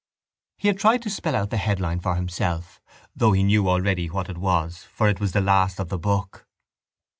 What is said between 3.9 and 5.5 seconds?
what it was for it was the